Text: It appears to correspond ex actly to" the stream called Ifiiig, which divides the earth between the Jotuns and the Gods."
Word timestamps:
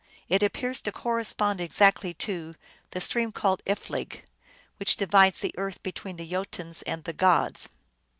It 0.27 0.41
appears 0.41 0.81
to 0.81 0.91
correspond 0.91 1.61
ex 1.61 1.79
actly 1.79 2.15
to" 2.15 2.55
the 2.89 2.99
stream 2.99 3.31
called 3.31 3.61
Ifiiig, 3.67 4.21
which 4.77 4.95
divides 4.97 5.41
the 5.41 5.53
earth 5.59 5.83
between 5.83 6.15
the 6.15 6.27
Jotuns 6.27 6.81
and 6.87 7.03
the 7.03 7.13
Gods." 7.13 7.69